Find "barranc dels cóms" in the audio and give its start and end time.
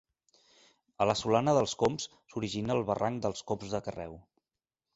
2.89-3.77